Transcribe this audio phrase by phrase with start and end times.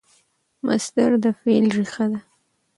[0.67, 2.19] مصدر د فعل ریښه ده.